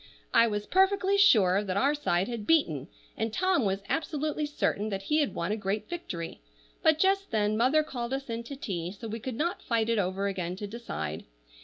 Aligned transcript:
I 0.33 0.47
was 0.47 0.65
perfectly 0.65 1.15
sure 1.15 1.63
that 1.63 1.77
our 1.77 1.93
side 1.93 2.27
had 2.27 2.47
beaten, 2.47 2.87
and 3.15 3.31
Tom 3.31 3.65
was 3.65 3.83
absolutely 3.87 4.47
certain 4.47 4.89
that 4.89 5.03
he 5.03 5.19
had 5.19 5.35
won 5.35 5.51
a 5.51 5.55
great 5.55 5.87
victory; 5.87 6.41
but 6.81 6.97
just 6.97 7.29
then 7.29 7.55
mother 7.55 7.83
called 7.83 8.11
us 8.11 8.27
in 8.27 8.41
to 8.45 8.55
tea, 8.55 8.91
so 8.91 9.07
we 9.07 9.19
could 9.19 9.35
not 9.35 9.61
fight 9.61 9.89
it 9.89 9.99
over 9.99 10.25
again 10.27 10.55
to 10.55 10.65
decide. 10.65 11.25